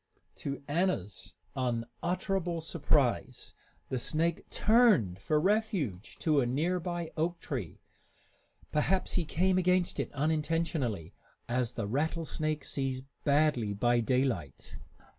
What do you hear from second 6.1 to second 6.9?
to a near